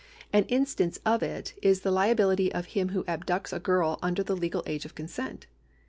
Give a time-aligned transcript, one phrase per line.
[0.33, 4.35] An instance of it is the liability of him who abducts a girl under the
[4.35, 5.45] legal age of consent.